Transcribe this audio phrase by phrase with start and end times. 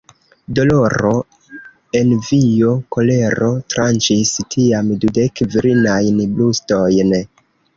[0.59, 1.11] Doloro,
[1.99, 7.15] envio, kolero, tranĉis tiam dudek virinajn brustojn.